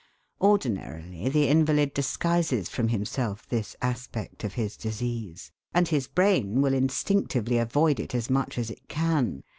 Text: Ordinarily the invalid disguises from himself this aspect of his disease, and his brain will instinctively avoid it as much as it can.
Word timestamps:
Ordinarily 0.41 1.29
the 1.29 1.47
invalid 1.47 1.93
disguises 1.93 2.67
from 2.69 2.87
himself 2.87 3.47
this 3.47 3.75
aspect 3.83 4.43
of 4.43 4.53
his 4.55 4.75
disease, 4.75 5.51
and 5.75 5.89
his 5.89 6.07
brain 6.07 6.59
will 6.59 6.73
instinctively 6.73 7.59
avoid 7.59 7.99
it 7.99 8.15
as 8.15 8.27
much 8.27 8.57
as 8.57 8.71
it 8.71 8.87
can. 8.89 9.43